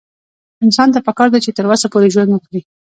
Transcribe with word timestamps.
انسان 0.65 0.89
ته 0.93 0.99
پکار 1.07 1.29
ده 1.33 1.39
چې 1.45 1.55
تر 1.57 1.65
وسه 1.71 1.87
پورې 1.93 2.13
ژوند 2.13 2.29
وکړي 2.33 2.61